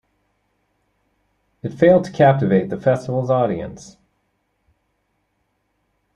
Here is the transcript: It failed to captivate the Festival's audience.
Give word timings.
It 1.61 1.75
failed 1.75 2.05
to 2.05 2.11
captivate 2.11 2.71
the 2.71 2.81
Festival's 2.81 3.29
audience. 3.29 3.97